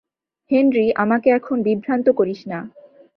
Henry, 0.51 0.85
আমাকে 0.95 1.27
এখন 1.29 1.57
বিভ্রান্ত 1.61 2.07
করিস 2.09 2.39
না। 2.47 2.59